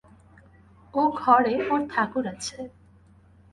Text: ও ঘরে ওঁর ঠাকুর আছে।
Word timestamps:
ও 0.93 1.01
ঘরে 1.19 1.53
ওঁর 1.69 1.81
ঠাকুর 1.89 2.25
আছে। 2.33 2.57